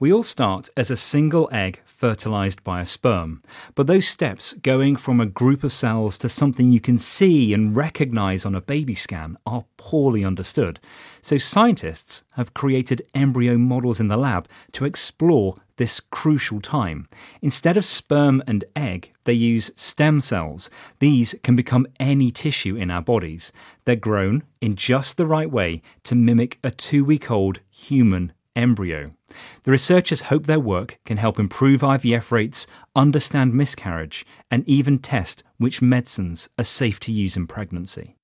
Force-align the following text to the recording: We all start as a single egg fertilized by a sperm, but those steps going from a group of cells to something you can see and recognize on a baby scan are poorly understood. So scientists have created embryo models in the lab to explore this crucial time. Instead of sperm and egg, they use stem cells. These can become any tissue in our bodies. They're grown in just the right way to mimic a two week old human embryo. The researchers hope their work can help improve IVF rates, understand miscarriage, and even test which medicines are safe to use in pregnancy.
We 0.00 0.14
all 0.14 0.22
start 0.22 0.70
as 0.78 0.90
a 0.90 0.96
single 0.96 1.46
egg 1.52 1.82
fertilized 1.84 2.64
by 2.64 2.80
a 2.80 2.86
sperm, 2.86 3.42
but 3.74 3.86
those 3.86 4.08
steps 4.08 4.54
going 4.54 4.96
from 4.96 5.20
a 5.20 5.26
group 5.26 5.62
of 5.62 5.74
cells 5.74 6.16
to 6.18 6.28
something 6.30 6.72
you 6.72 6.80
can 6.80 6.96
see 6.96 7.52
and 7.52 7.76
recognize 7.76 8.46
on 8.46 8.54
a 8.54 8.62
baby 8.62 8.94
scan 8.94 9.36
are 9.44 9.66
poorly 9.76 10.24
understood. 10.24 10.80
So 11.20 11.36
scientists 11.36 12.22
have 12.32 12.54
created 12.54 13.02
embryo 13.14 13.58
models 13.58 14.00
in 14.00 14.08
the 14.08 14.16
lab 14.16 14.48
to 14.72 14.86
explore 14.86 15.56
this 15.76 16.00
crucial 16.00 16.62
time. 16.62 17.06
Instead 17.42 17.76
of 17.76 17.84
sperm 17.84 18.42
and 18.46 18.64
egg, 18.74 19.12
they 19.24 19.34
use 19.34 19.70
stem 19.76 20.22
cells. 20.22 20.70
These 21.00 21.34
can 21.42 21.56
become 21.56 21.86
any 22.00 22.30
tissue 22.30 22.74
in 22.74 22.90
our 22.90 23.02
bodies. 23.02 23.52
They're 23.84 23.96
grown 23.96 24.44
in 24.62 24.76
just 24.76 25.18
the 25.18 25.26
right 25.26 25.50
way 25.50 25.82
to 26.04 26.14
mimic 26.14 26.58
a 26.64 26.70
two 26.70 27.04
week 27.04 27.30
old 27.30 27.60
human 27.68 28.32
embryo. 28.56 29.06
The 29.62 29.70
researchers 29.70 30.22
hope 30.22 30.46
their 30.46 30.60
work 30.60 30.98
can 31.04 31.16
help 31.16 31.38
improve 31.38 31.80
IVF 31.80 32.30
rates, 32.30 32.66
understand 32.96 33.54
miscarriage, 33.54 34.26
and 34.50 34.68
even 34.68 34.98
test 34.98 35.42
which 35.58 35.82
medicines 35.82 36.48
are 36.58 36.64
safe 36.64 37.00
to 37.00 37.12
use 37.12 37.36
in 37.36 37.46
pregnancy. 37.46 38.16